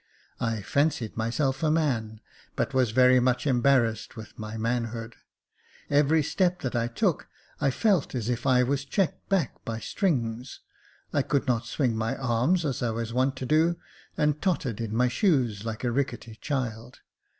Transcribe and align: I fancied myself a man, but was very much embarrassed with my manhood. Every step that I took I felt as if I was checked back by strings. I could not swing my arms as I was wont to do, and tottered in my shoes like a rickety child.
I 0.39 0.63
fancied 0.63 1.15
myself 1.15 1.61
a 1.61 1.69
man, 1.69 2.21
but 2.55 2.73
was 2.73 2.89
very 2.89 3.19
much 3.19 3.45
embarrassed 3.45 4.15
with 4.15 4.35
my 4.39 4.57
manhood. 4.57 5.15
Every 5.91 6.23
step 6.23 6.61
that 6.63 6.75
I 6.75 6.87
took 6.87 7.27
I 7.59 7.69
felt 7.69 8.15
as 8.15 8.27
if 8.27 8.47
I 8.47 8.63
was 8.63 8.83
checked 8.83 9.29
back 9.29 9.63
by 9.63 9.79
strings. 9.79 10.61
I 11.13 11.21
could 11.21 11.45
not 11.45 11.67
swing 11.67 11.95
my 11.95 12.15
arms 12.17 12.65
as 12.65 12.81
I 12.81 12.89
was 12.89 13.13
wont 13.13 13.35
to 13.35 13.45
do, 13.45 13.77
and 14.17 14.41
tottered 14.41 14.81
in 14.81 14.95
my 14.95 15.07
shoes 15.07 15.65
like 15.65 15.83
a 15.83 15.91
rickety 15.91 16.33
child. 16.41 17.01